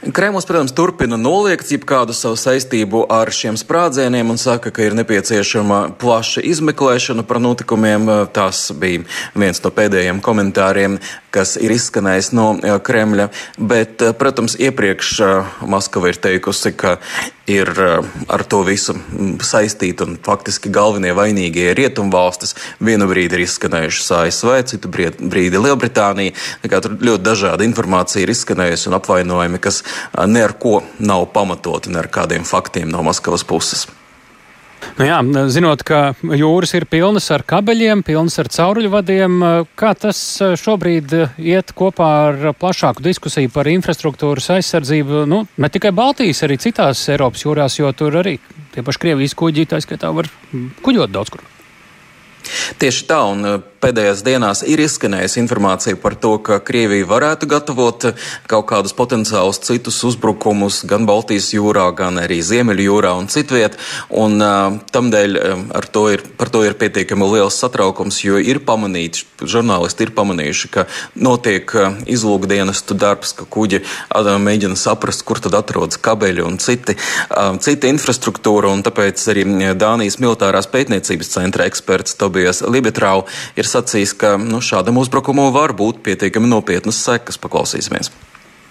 [0.00, 5.80] Kremlis, protams, turpina noliegt jebkādu savu saistību ar šiem sprādzieniem un saka, ka ir nepieciešama
[6.00, 8.08] plaša izmeklēšana par notikumiem.
[8.32, 9.04] Tas bija
[9.36, 10.96] viens no pēdējiem komentāriem,
[11.28, 12.54] kas ir izskanējis no
[12.86, 13.28] Kremļa.
[13.60, 15.12] Bet, protams, iepriekš
[15.68, 16.96] Maskava ir teikusi, ka
[17.50, 17.68] ir
[18.30, 18.94] ar to visu
[19.44, 22.54] saistīta un faktiski galvenie vainīgie rietumvalstis.
[22.80, 26.32] Vienu brīdi ir izskanējušas ASV, citu brīdi Lielbritānija.
[26.70, 29.82] Tur ļoti dažāda informācija ir izskanējusi un apvainojumi, kas
[30.26, 33.88] ne ar ko nav pamatoti, ne ar kādiem faktiem no Maskavas puses.
[34.96, 35.18] Nu jā,
[35.52, 39.36] zinot, ka jūras ir pilnas ar kabeļiem, pilnas ar cauruļvadiem,
[39.78, 40.20] kā tas
[40.60, 47.04] šobrīd iet kopā ar plašāku diskusiju par infrastruktūras aizsardzību, nu, ne tikai Baltijas, arī citās
[47.12, 48.38] Eiropas jūrās, jo tur arī
[48.74, 50.28] tie paši Krievijas kuģi, tā skaitā, var
[50.84, 51.44] kuģot daudz kur.
[52.80, 58.06] Tieši tā, un eh, pēdējās dienās ir izskanējusi informācija par to, ka Krievija varētu gatavot
[58.10, 63.76] eh, kaut kādus potenciālus citus uzbrukumus gan Baltijas jūrā, gan arī Ziemeļu jūrā un citviet.
[64.10, 65.36] Un uh, tamdēļ
[65.94, 70.86] to ir, par to ir pietiekami liels satraukums, jo ir pamanīti, žurnālisti ir pamanījuši, ka
[71.14, 71.72] notiek
[72.10, 73.82] izlūkdienestu darbs, ka kuģi
[74.44, 79.46] mēģina saprast, kur tad atrodas kabeļi un citi, uh, cita infrastruktūra, un tāpēc arī
[79.78, 83.24] Dānijas militārās pētniecības centra eksperts Tobijas Libetrau
[83.58, 87.40] ir sacījis, ka nu, šādam uzbrukumam var būt pietiekami nopietnas sekas.
[87.40, 88.12] Paklausīsimies.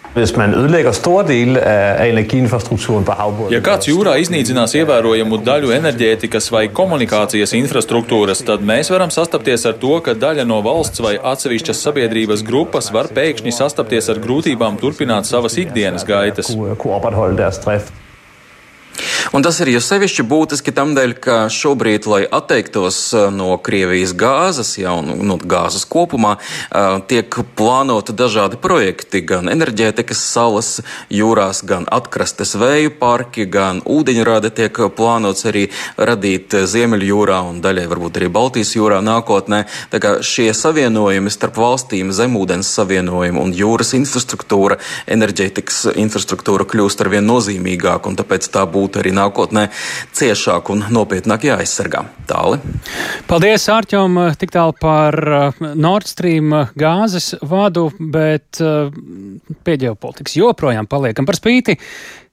[0.10, 3.54] Hvis man ødelægger store dele af energiinfrastrukturen på havbunden.
[3.54, 9.78] Ja kāds jūrā iznīcinās ievērojamu daļu enerģētikas vai komunikācijas infrastruktūras, tad mēs varam sastapties ar
[9.84, 15.30] to, ka daļa no valsts vai atsevišķas sabiedrības grupas var pēkšņi sastapties ar grūtībām turpināt
[15.30, 16.50] savas ikdienas gaitas.
[19.34, 24.16] Un tas ir jo sevišķi būtiski tam dēļ, ka šobrīd, lai atteiktos uh, no Krievijas
[24.18, 30.72] gāzes, jau no nu, gāzes kopumā, uh, tiek plānoti dažādi projekti, gan enerģētikas salas
[31.14, 38.20] jūrās, gan atkrastes vēju parki, gan ūdeņrāde tiek plānots arī radīt Ziemeļjūrā un daļai varbūt
[38.20, 39.64] arī Baltijas jūrā nākotnē.
[39.94, 44.80] Tā kā šie savienojumi starp valstīm, zemūdens savienojumi un jūras infrastruktūra,
[45.12, 49.68] enerģētikas infrastruktūra kļūst arvien nozīmīgāk, un tāpēc tā būtu arī nākotnē
[50.18, 52.06] ciešāk un nopietnāk jāaizsargā.
[52.30, 52.60] Tāli.
[53.30, 58.90] Paldies, Ārķom, tik tālu par uh, Nord Stream gāzes vadu, bet uh,
[59.66, 61.78] pie ģeopolitikas joprojām paliekam par spīti.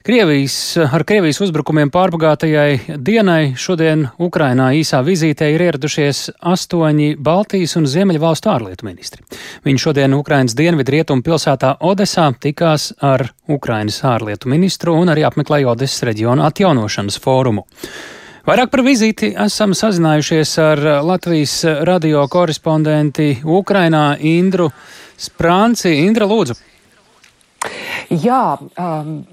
[0.07, 7.89] Krievijas, ar Krievijas uzbrukumiem pārbagātajai dienai šodien Ukrainā īsā vizītē ir ieradušies astoņi Baltijas un
[7.91, 9.25] Ziemeļvalstu ārlietu ministri.
[9.67, 15.73] Viņi šodien Ukrainas dienvidu rietumu pilsētā Odesā tikās ar Ukrainas ārlietu ministru un arī apmeklēja
[15.75, 17.67] Odesas reģionu atjaunošanas fórumu.
[18.47, 21.59] Vairāk par vizīti esam sazinājušies ar Latvijas
[21.91, 24.71] radio korespondenti Ukrainā Indru
[25.19, 25.99] Sprānci.
[26.07, 26.61] Indra, lūdzu!
[28.23, 28.43] Jā,
[28.79, 29.25] um,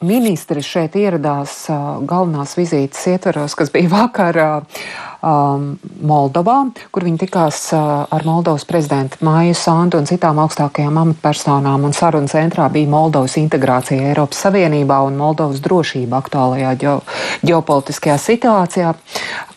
[0.00, 1.66] ministri šeit ieradās
[2.08, 4.50] galvenās vizītes ietveros, kas bija vakarā
[5.20, 5.66] um,
[6.06, 6.56] Moldovā,
[6.92, 11.84] kur viņi tikās ar Moldovas prezidentu Māju Sandu un citām augstākajām amatpersonām.
[11.86, 16.96] Un saruna centrā bija Moldovas integrācija Eiropas Savienībā un Moldovas drošība aktuālajā ģeo,
[17.46, 18.94] ģeopolitiskajā situācijā,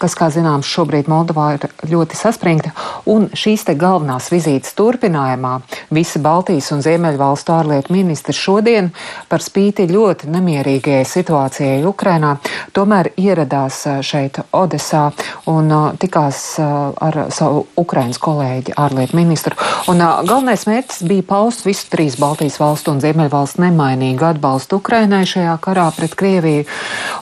[0.01, 2.73] kas, kā zināms, šobrīd Moldovā ir ļoti saspringta.
[3.09, 5.57] Un šīs te galvenās vizītes turpinājumā
[5.91, 8.93] visi Baltijas un Ziemeļvalstu ārlietu ministri šodien
[9.27, 12.37] par spīti ļoti nemierīgajai situācijai Ukrainā
[12.71, 15.09] tomēr ieradās šeit Odesā
[15.51, 19.59] un tikās ar savu Ukrainas kolēģi, ārlietu ministru.
[19.91, 25.57] Un, galvenais mērķis bija paust visu trīs Baltijas valstu un Ziemeļvalstu nemainīgu atbalstu Ukrainai šajā
[25.63, 26.63] karā pret Krieviju.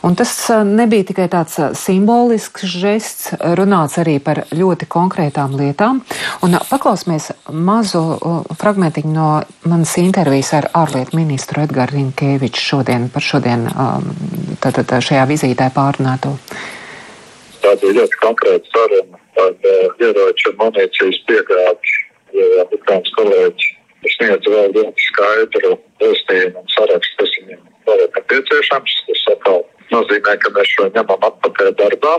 [0.06, 0.36] Un tas
[0.67, 5.71] nebija tikai tāds simbolisks žests, runāts arī par ļoti konkrētām lietām.
[6.46, 8.02] Un uh, paklausīsimies mazu
[8.60, 9.30] fragmentiņu no
[9.70, 13.68] manas intervijas ar ārlietu ministru Edgars Rinkēviču šodien par šodien
[14.64, 16.36] tātad šajā vizītē pārunāto.
[17.62, 22.00] Tā bija ļoti konkrēta saruna par uh, ieroču un munīcijas piegādi.
[22.32, 23.72] Ja Ukraiņas kolēģi
[24.16, 28.98] sniedz vēl ļoti skaidru vēstījumu un sarakstu, kas viņiem vēl ir nepieciešams.
[29.08, 32.16] Tas atkal nozīmē, ka mēs šo ņemam atpakaļ darbā.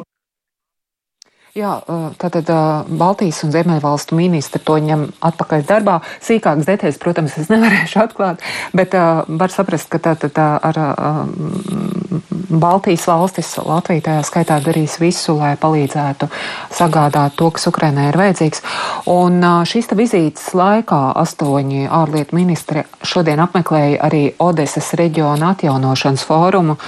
[1.52, 1.72] Jā,
[2.16, 2.48] tātad
[2.96, 5.98] Baltijas un Ziemeļvalstu ministri to ņem atpakaļ darbā.
[6.24, 8.40] Sīkākas detaļas, protams, es nevarēšu atklāt,
[8.72, 14.96] bet uh, var saprast, ka tātad tā, ar uh, Baltijas valstis, Latvija tajā skaitā darīs
[15.00, 16.30] visu, lai palīdzētu
[16.72, 18.64] sagādāt to, kas Ukrainai ir vajadzīgs.
[19.12, 26.80] Un uh, šīs vizītes laikā astoņi ārlietu ministri šodien apmeklēja arī Odesas reģiona atjaunošanas fórumu.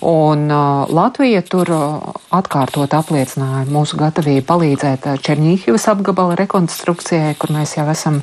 [0.00, 7.50] Un uh, Latvija tur uh, atkārtot apliecināja mūsu gatavību palīdzēt uh, Černīhivas apgabala rekonstrukcijai, kur
[7.50, 8.20] mēs jau esam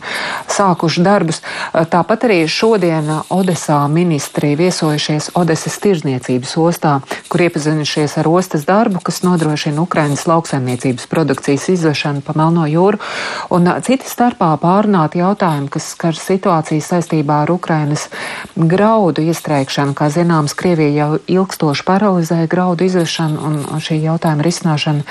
[0.48, 1.42] sākuši darbus.
[1.74, 6.94] Uh, tāpat arī šodien uh, Odesā ministri viesojušies Odesas tirzniecības ostā,
[7.28, 13.04] kur iepazinušies ar ostas darbu, kas nodrošina Ukrainas lauksaimniecības produkcijas izvešanu pa Melno jūru.
[13.52, 18.08] Un uh, citi starpā pārunāti jautājumi, kas skar situāciju saistībā ar Ukrainas
[18.56, 19.92] graudu iestrēgšanu.
[19.92, 25.02] Kā zināms, Krievija jau ilgstoši ilgstoši paralizēja graudu izvešanu, un šī jautājuma risināšana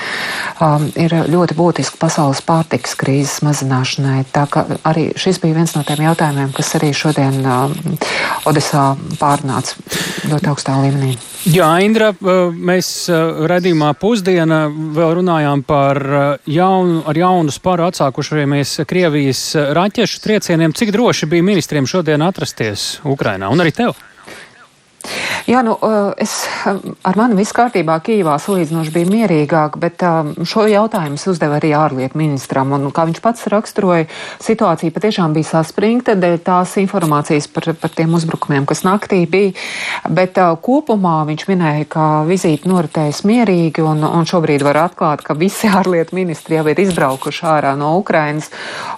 [0.62, 4.24] um, ir ļoti būtiska pasaules pārtiks krīzes mazināšanai.
[4.30, 7.74] Tā ka arī šis bija viens no tiem jautājumiem, kas arī šodien um,
[8.46, 9.74] Odesā pārnāca
[10.30, 11.16] ļoti augstā līmenī.
[11.50, 17.88] Jā, Indra, uh, mēs uh, redzījumā pusdienā vēl runājām par uh, jaunu, ar jaunu sparu
[17.90, 19.44] atsākušamies Krievijas
[19.76, 20.76] raķešu triecieniem.
[20.76, 23.98] Cik droši bija ministriem šodien atrasties Ukrainā un arī tev?
[25.44, 25.74] Jā, nu,
[26.16, 26.32] es
[27.04, 30.00] ar mani viss kārtībā Kīvā salīdzinoši bija mierīgāk, bet
[30.48, 32.72] šo jautājumu es uzdevu arī ārlietu ministram.
[32.72, 34.06] Un, kā viņš pats raksturoja,
[34.40, 39.52] situācija patiešām bija saspringta dēļ tās informācijas par, par tiem uzbrukumiem, kas naktī bija.
[40.08, 45.68] Bet kopumā viņš minēja, ka vizīte noritējas mierīgi un, un šobrīd var atklāt, ka visi
[45.82, 48.48] ārlietu ministri jau ir izbraukuši ārā no Ukrainas.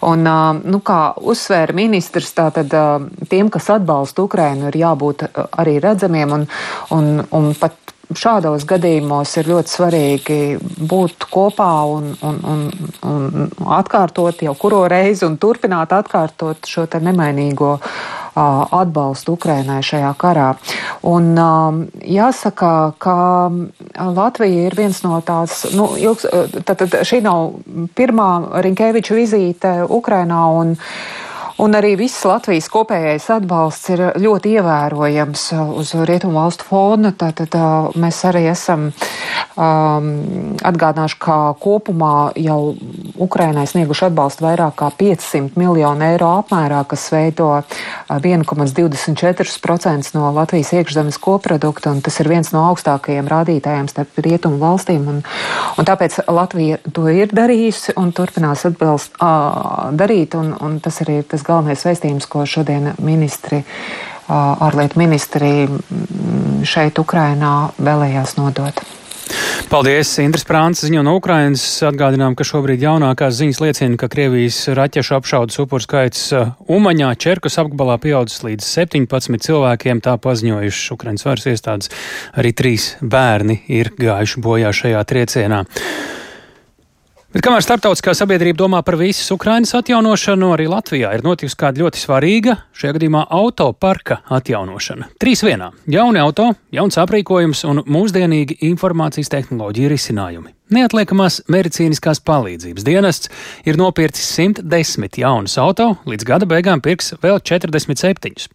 [0.06, 0.22] Un,
[0.62, 2.70] nu, kā uzsvēra ministrs, tātad
[3.26, 6.46] tiem, kas atbalsta Ukrainu, ir jābūt arī redzamiem redzamiem, un,
[6.94, 10.38] un, un pat šādos gadījumos ir ļoti svarīgi
[10.86, 12.60] būt kopā un, un, un,
[13.02, 17.76] un atkārtot jau kuro reizi un turpināt atkārtot šo te nemainīgo
[18.36, 20.50] atbalstu Ukrainai šajā karā.
[21.08, 21.32] Un
[22.04, 23.16] jāsaka, ka
[24.12, 26.28] Latvija ir viens no tās, nu, ilgs,
[26.60, 27.56] tad, tad šī nav
[27.96, 30.76] pirmā Rinkēviča vizīte Ukrainā un
[31.56, 35.44] Un arī viss Latvijas kopējais atbalsts ir ļoti ievērojams
[35.80, 37.14] uz rietumu valstu fona.
[37.16, 40.10] Tātad tā, mēs arī esam um,
[40.60, 42.74] atgādinājuši, ka kopumā jau
[43.24, 47.48] Ukrainai snieguši atbalstu vairāk kā 500 miljonu eiro apmērā, kas veido
[48.12, 55.08] 1,24% no Latvijas iekšzemes koprodukta, un tas ir viens no augstākajiem rādītājiem starp rietumu valstīm.
[55.08, 55.24] Un,
[55.80, 61.22] un tāpēc Latvija to ir darījusi un turpinās atbalst, uh, darīt, un, un tas arī
[61.22, 63.62] ir tas galvenais vēstījums, ko šodien ministri,
[64.28, 65.54] ārlietu ministri
[66.66, 68.84] šeit Ukrainā vēlējās nodot.
[69.66, 70.12] Paldies!
[70.22, 71.62] Indras Prāns ziņo no Ukrainas.
[71.82, 76.28] Atgādinām, ka šobrīd jaunākās ziņas liecina, ka Krievijas raķešu apšaudas upuru skaits
[76.70, 80.04] Umaņā Čerkas apgabalā pieaudzis līdz 17 cilvēkiem.
[80.06, 81.90] Tā paziņojuši Ukrainas varas iestādes.
[82.38, 85.64] Arī trīs bērni ir gājuši bojā šajā triecienā.
[87.36, 92.00] Bet kamēr starptautiskā sabiedrība domā par visas Ukrainas atjaunošanu, arī Latvijā ir notikusi kāda ļoti
[92.00, 95.10] svarīga, šajā gadījumā autoparka atjaunošana.
[95.20, 95.68] Trīs vienā-
[95.98, 100.54] jauni auto, jauns aprīkojums un mūsdienīgi informācijas tehnoloģija risinājumi.
[100.72, 103.28] Neatliekamās medicīniskās palīdzības dienests
[103.66, 108.48] ir nopircis 110 jaunus auto, līdz gada beigām pirks vēl 47.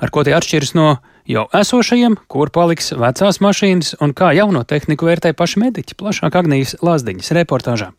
[0.00, 5.10] Ar ko tie atšķiras no jau esošajiem, kur paliks vecās mašīnas un kā jauno tehniku
[5.10, 7.90] vērtē paši mediķi, plašāk Agnijas Lazdiņas reportāžā.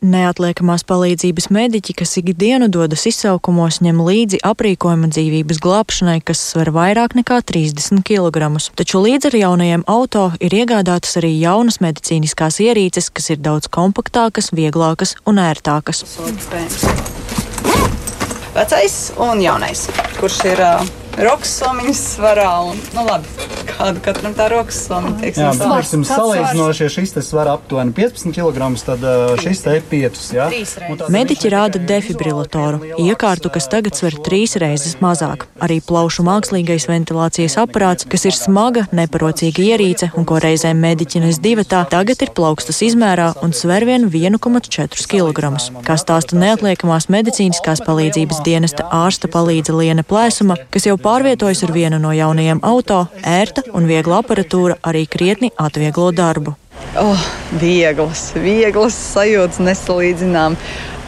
[0.00, 7.12] Neatliekamās palīdzības mediķi, kas ikdienu dodas izsaukumos, ņem līdzi aprīkojumu dzīvības glābšanai, kas sver vairāk
[7.18, 8.48] nekā 30 kg.
[8.80, 14.54] Taču līdz ar jaunajiem auto ir iegādātas arī jaunas medicīniskās ierīces, kas ir daudz kompaktākas,
[14.56, 16.00] vieglākas un ērtākas.
[18.56, 19.84] Vecais un jaunais,
[20.16, 22.50] kurš ir uh, rokas somiņas svarā.
[22.70, 25.16] Un, nu, labi, kāda katram tā rokas somiņa.
[25.20, 29.04] Teiksim, jā, teiksim, salīdzinoši, ja šis svar aptuveni 15 kg, tad
[29.42, 30.20] šis te ir 5.
[30.36, 30.48] Ja?
[31.12, 35.46] Mediķi rāda defibrilatoru, iekārtu, kas tagad sver trīs reizes mazāk.
[35.64, 41.40] Arī plaušu mākslīgais ventilācijas aparāts, kas ir smaga, neparocīga ierīce un ko reizēm mediķi nes
[41.42, 45.52] divatā, tagad ir plaukstas izmērā un sver vien 1,4 kg.
[45.86, 51.98] Kā stāsta neatliekamās medicīniskās palīdzības dienesta ārsta palīdza Liene Plēsuma, kas jau pārvietojas ar vienu
[52.02, 56.54] no jaunajiem auto, ērta un viegla aparatūra arī krietni atvieglo darbu.
[56.98, 57.26] Oh,
[57.60, 60.56] vieglas, vieglas sajūtas nesalīdzinām.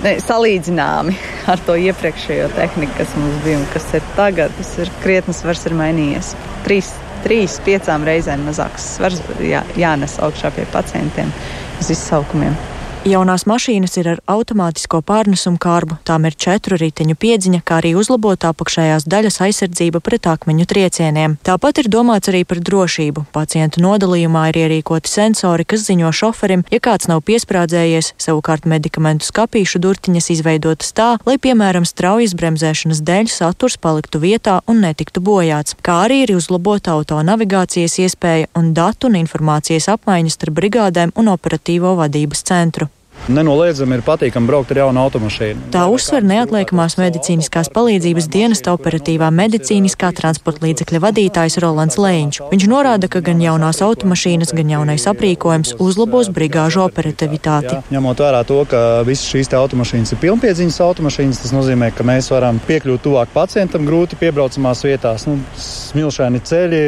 [0.02, 1.14] Ne, salīdzināmi
[1.46, 5.62] ar to iepriekšējo tehniku, kas mums bija un kas ir tagad, tas ir krietni svars
[5.70, 6.32] ir mainījies.
[6.66, 6.90] Trīs,
[7.22, 11.30] trīs piecām reizēm mazāks svars jā, jānes augšā pie pacientiem
[11.78, 12.58] uz izsaukumiem.
[13.02, 18.52] Jaunās mašīnas ir ar automātisko pārnesumu kārbu, tām ir četru riteņu piedziņa, kā arī uzlabota
[18.52, 21.34] apakšējās daļas aizsardzība pret akmeņu triecieniem.
[21.42, 23.24] Tāpat ir domāts arī par drošību.
[23.34, 29.82] Pacientu nodalījumā ir ierīkoti sensori, kas ziņo šoferim, ja kāds nav piesprādzējies, savukārt medikamentu skapīšu
[29.82, 36.04] durtiņas izveidotas tā, lai, piemēram, straujas bremzēšanas dēļ saturs paliktu vietā un netiktu bojāts, kā
[36.06, 41.98] arī ir uzlabota auto navigācijas iespēja un datu un informācijas apmaiņas starp brigādēm un operatīvo
[41.98, 42.91] vadības centru.
[43.30, 45.68] Nenoliedzami ir patīkami braukt ar jaunu automašīnu.
[45.74, 52.40] Tā uzsver neatliekamās medicīniskās palīdzības dienesta operatīvā medicīniskā transporta līdzekļa vadītājs Rolands Lēņš.
[52.50, 57.76] Viņš norāda, ka gan jaunās automašīnas, gan jaunais aprīkojums uzlabos brigāžu operativitāti.
[57.78, 62.32] Jā, ņemot vērā to, ka visas šīs automašīnas ir pilnpiedziņas automašīnas, tas nozīmē, ka mēs
[62.34, 65.28] varam piekļūt tuvāk pacientam grūti piebraucamās vietās.
[65.30, 66.82] Nu, smilšaini ceļi,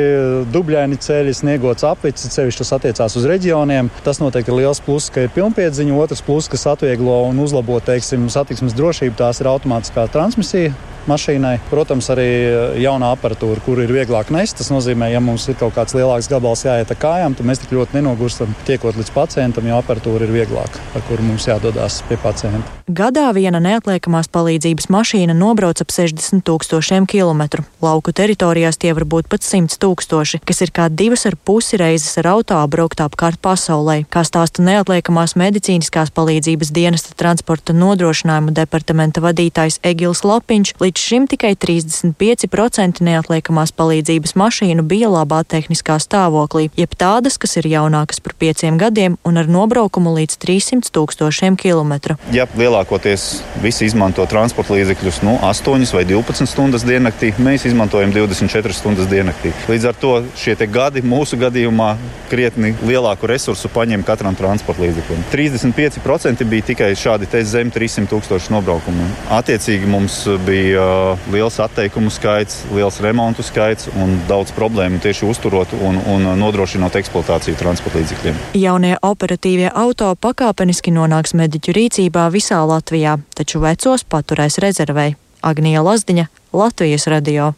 [0.51, 3.93] dubļaini ceļi, sniegots aplicis, ceļš tas attiecās uz reģioniem.
[4.03, 5.95] Tas noteikti ir liels pluss, ka ir pilnpiedziņa.
[6.05, 10.75] Otrs plus, kas atvieglo un uzlabo teiksim, satiksmes drošību, tās ir automātiskā transmisija
[11.11, 11.59] mašīnai.
[11.71, 14.59] Protams, arī eh, jaunā aparatūra, kur ir vieglāk nest.
[14.61, 17.75] Tas nozīmē, ja mums ir kaut kāds lielāks gabals jāiet ar kājām, tad mēs tik
[17.77, 22.65] ļoti nenogurstam tiekot līdz pacientam, jo aparatūra ir vieglāka, ar kuru mums jādodas pie pacienta.
[22.85, 27.65] Gadā viena neatliekamās palīdzības mašīna nobrauc ap 60 tūkstošiem kilometru.
[27.85, 32.19] Lauku teritorijās tie var būt pat 100 tūkstoši, kas ir kā divas ar pusi reizes
[32.21, 34.03] ar auto braukt apkārt pasaulē.
[34.13, 41.25] Kā stāsta neatliekamās medicīniskās palīdzības dienesta transporta nodrošinājuma departamenta vadītājs Egils Lapiņš, līdz Līdz šim
[41.27, 48.37] tikai 35% neatliekamās palīdzības mašīnu bija labā tehniskā stāvoklī, jeb tādas, kas ir jaunākas par
[48.39, 52.15] pieciem gadiem un ar nobraukumu līdz 300 tūkstošiem kilometru.
[52.31, 53.25] Ja lielākoties
[53.65, 59.51] visi izmanto transporta līdzekļus nu, 8 vai 12 stundas diennaktī, mēs izmantojam 24 stundas diennaktī.
[59.67, 61.97] Līdz ar to šie gadi mūsu gadījumā
[62.31, 65.27] krietni lielāku resursu paņem katram transporta līdzeklim.
[65.35, 66.04] 35%
[66.45, 69.07] bija tikai šādi zem 300 tūkstoši nobraukumu.
[69.33, 75.99] Attiecīgi mums bija liels atteikumu skaits, liels remontu skaits un daudz problēmu tieši uzturot un,
[76.07, 78.41] un nodrošinot eksploatāciju transporta līdzekļiem.
[78.61, 85.17] Jaunie operatīvie auto pakāpeniski nonāks mediķu rīcībā visā Latvijā, taču vecos paturēs rezervei.
[85.45, 87.53] Agnija Lazdiņa, Latvijas radio.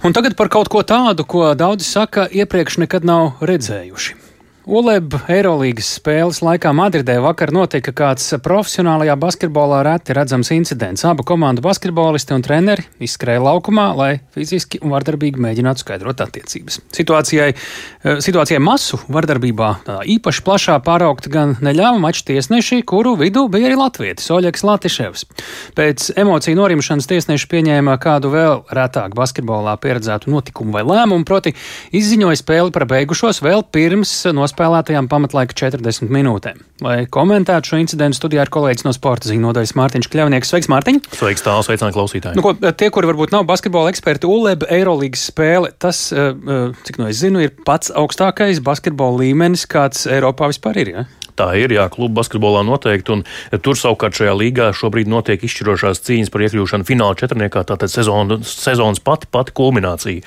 [0.00, 4.29] Un tagad par kaut ko tādu, ko daudzi saka, iepriekš nekad nav redzējuši.
[4.68, 11.04] ULEB Eirolandes spēles laikā Madridē vakar notika kāds profesionālajā basketbolā reti redzams incidents.
[11.08, 16.76] Abu komandu basketbolisti un treneri izskrēja laukumā, lai fiziski un vardarbīgi mēģinātu skaidrot attiecības.
[16.92, 19.70] Situācijai, eh, situācijai masu vardarbībā
[20.04, 25.24] īpaši plašā pāraukt gan neļāva maču tiesneši, kuru vidū bija arī latvietis Oļegs Latiševs.
[25.72, 31.54] Pēc emociju norimšanas tiesneši pieņēma kādu vēl retāk basketbolā pieredzētu notikumu vai lēmumu, proti
[31.96, 36.58] izziņoja spēli par beigušos vēl pirms nospēlēšanas nospēlētajām pamatlaika 40 minūtēm.
[36.84, 40.50] Lai komentētu šo incidentu, studijā ir kolēģis no sporta ziņu nodaļas Mārtiņš Kļavnieks.
[40.50, 41.00] Sveiks, Mārtiņ!
[41.14, 42.38] Sveiks, tālāk, sveicināti klausītāji!
[42.38, 46.98] Nu, ko, tie, kuri varbūt nav basketbola eksperti, ULEB Eirolandes spēle, tas, eh, eh, cik
[47.00, 50.94] no es zinu, ir pats augstākais basketbola līmenis, kāds Eiropā vispār ir.
[50.96, 51.06] Ja?
[51.40, 53.14] Tā ir, jā, kluba basketbolā noteikti.
[53.14, 57.64] Un tur savukārt šajā līgā šobrīd notiek izšķirošās cīņas par iekļūšanu fināla četrniekā.
[57.70, 60.20] Tātad sezona, sezonas pati, pati kulminācija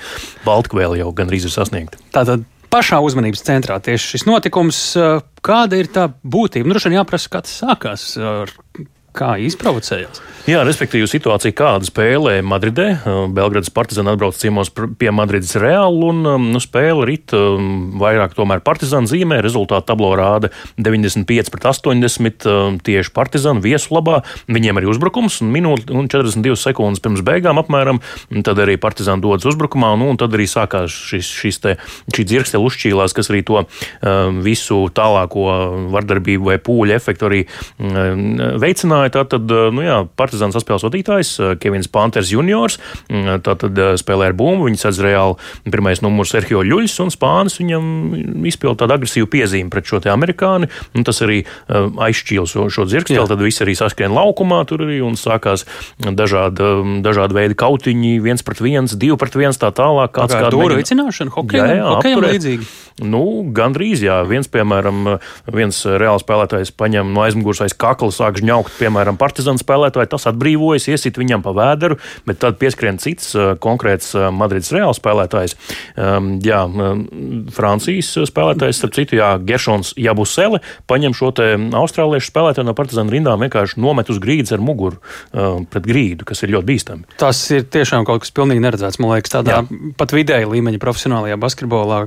[0.46, 2.00] Baltkvēle jau gandrīz ir sasniegta.
[2.14, 2.42] Tātad
[2.74, 4.80] pašā uzmanības centrā tieši šis notikums.
[4.98, 6.66] Eh, kāda ir tā būtība?
[6.66, 8.06] Nu, droši vien jāprasa, kā tas sākās.
[8.18, 8.50] Ar
[9.14, 10.22] kā izprovocējās.
[10.44, 12.98] Jā, respektīvi, situācija kāda spēlē Madridē.
[13.32, 16.18] Belgradas partizāna atbrauc ciemos pie Madrides Reāla un
[16.50, 19.38] nu, spēle rit vairāk tomēr partizāna zīmē.
[19.44, 22.44] Rezultātu tablo rāda 95 pret 80
[22.84, 24.18] tieši partizāna viesu labā.
[24.52, 28.02] Viņiem arī uzbrukums un minūte un 42 sekundes pirms beigām apmēram.
[28.44, 31.76] Tad arī partizāna dodas uzbrukumā nu, un tad arī sākās šis, šis te,
[32.12, 33.64] šī dzirkstele uzšķīlās, kas arī to
[34.44, 35.48] visu tālāko
[35.96, 37.42] vardarbību vai pūļu efektu arī
[38.60, 42.78] veicināja runāja, tātad, nu jā, Partizāns saspēles vadītājs Kevins Panters juniors,
[43.08, 45.36] tātad spēlē ar bumbu, viņas atz reāli
[45.70, 50.70] pirmais numurs Sergio Ļuļs un Spānis viņam izpild tādu agresīvu piezīmi pret šo te amerikāni,
[50.94, 55.18] un tas arī aizšķīl šo, šo dzirksteli, tad viss arī saskrien laukumā tur arī un
[55.18, 55.66] sākās
[55.98, 56.70] dažādi,
[57.04, 60.14] dažādi veidi kautiņi, viens pret viens, divi pret viens, tā tālāk.
[60.14, 62.72] Kāds kā dūru vicināšana, hokejam, hokejam līdzīgi.
[63.02, 64.20] Nu, gandrīz, jā.
[64.28, 65.16] Viens, piemēram,
[65.50, 70.86] viens reāls spēlētājs paņem no aizmugures aiz kakla, sāk žņaukt, piemēram, partizāna spēlētāju, tas atbrīvojas,
[70.92, 73.32] iesit viņam pa vēderu, bet tad pieskrien cits
[73.64, 75.56] konkrēts Madrides reāls spēlētājs.
[75.98, 76.60] Um, jā,
[77.56, 83.42] Francijas spēlētājs, starp citu, jā, Geršons Jabusele paņem šo te austrāliešu spēlētāju no partizāna rindām,
[83.42, 85.02] vienkārši nomet uz grīdas ar muguru
[85.34, 87.10] um, pret grīdu, kas ir ļoti bīstami.
[87.18, 89.92] Tas ir tiešām kaut kas pilnīgi neredzēts, man liekas, tādā jā.
[89.98, 92.04] pat vidēja līmeņa profesionālajā basketbolā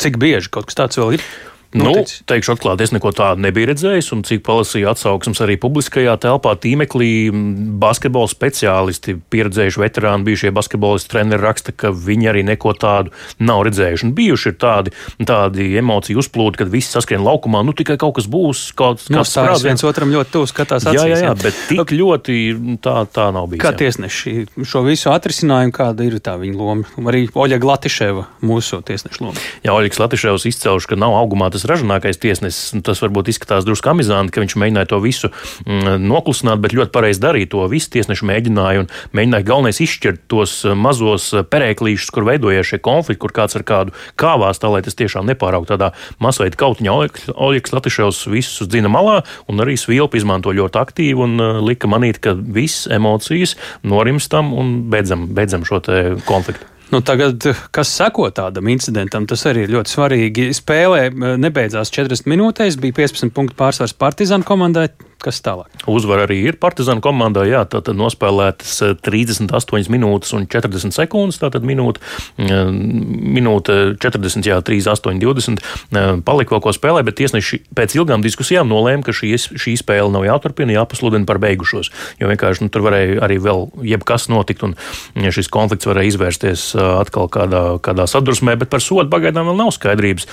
[0.00, 1.24] Cik bieži kaut kas tāds vēl ir?
[1.70, 1.92] Nu,
[2.26, 7.30] teikšu atklāti, es neko tādu nebiju redzējis, un cik palasīju atsauksmes arī publiskajā telpā, tīmeklī,
[7.78, 14.08] basketbola speciālisti, pieredzējuši veterāni, bijušie basketbolisti, treneri raksta, ka viņi arī neko tādu nav redzējuši.
[14.08, 18.26] Un bijuši ir tādi, tādi emociju uzplūdi, kad viss saskrien laukumā, nu tikai kaut kas
[18.30, 19.62] būs, kaut kas tāds.
[19.62, 20.98] Viens otram ļoti tuvu skatās acīs.
[20.98, 22.40] Jā, jā, jā, bet tik ļoti
[22.82, 23.62] tā, tā nav bijis.
[23.62, 24.34] Kā tiesneši
[24.66, 27.06] šo visu atrisinājumu, kāda ir tā viņa loma?
[27.12, 29.48] Arī Oļega Latiševa, mūsu tiesneša loma.
[29.62, 32.72] Jā, Oļegs Latiševs izcelš, ka nav augumā tas ražīgākais tiesnesis.
[32.84, 37.22] Tas varbūt izskatās drusku amizanti, ka viņš mēģināja to visu mm, noklusināt, bet ļoti pareizi
[37.22, 37.64] darīja to.
[37.70, 42.80] Visi tiesneši mēģināja un mēģināja galvenais izšķirt tos eh, mazos eh, perēklīšus, kur veidojas šie
[42.84, 45.92] konflikti, kur kāds ar kādu kāvās, tā lai tas tiešām nepāraugtu tādā
[46.22, 46.96] masveida kautiņā.
[47.36, 52.20] Oļegs Latiševs visus dzina malā un arī svilpi izmanto ļoti aktīvi un uh, lika manīt,
[52.22, 53.56] ka viss emocijas
[53.86, 55.82] norimstam un beidzam, beidzam šo
[56.26, 56.79] konfliktu.
[56.90, 60.46] Nu, tagad, kas seko tādam incidentam, tas arī ir ļoti svarīgi.
[60.58, 61.04] Spēlē
[61.38, 64.88] nebeidzās 40 minūtēs, bija 15 punktu pārsvars Partizāna komandai.
[65.20, 65.68] Kas tālāk?
[65.90, 67.42] Uzvara arī ir Partizāna komandā.
[67.44, 71.36] Jā, tātad nospēlētas 38 eh, minūtes un 40 sekundes.
[71.42, 72.00] Tātad minūte,
[72.40, 75.60] eh, minūte 40, jā, 38, 20.
[75.60, 80.08] Eh, palika vēl ko spēlē, bet tiesneši pēc ilgām diskusijām nolēma, ka šī, šī spēle
[80.14, 81.92] nav jāturpina, jāpasludina par beigušos.
[82.22, 84.74] Jo vienkārši nu, tur varēja arī vēl jebkas notikt, un
[85.20, 90.28] šis konflikts varēja izvērsties atkal kādā, kādā sadursmē, bet par sodu pagaidām vēl nav skaidrības.